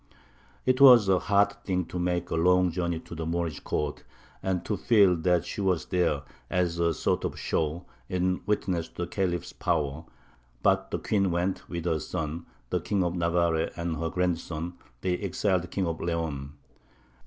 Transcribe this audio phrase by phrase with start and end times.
[0.65, 4.03] It was a hard thing to make the long journey to the Moorish Court,
[4.41, 9.03] and to feel that she was there as a sort of show, in witness to
[9.03, 10.05] the Khalif's power;
[10.63, 15.21] but the Queen went, with her son, the King of Navarre, and her grandson, the
[15.21, 16.53] exiled King of Leon.